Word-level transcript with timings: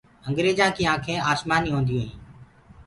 انگيرجآن 0.27 0.69
ڪي 0.77 0.83
آنکينٚ 0.93 1.25
آسمآني 1.31 1.69
هونديو 1.73 1.99
هينٚ۔ 2.03 2.15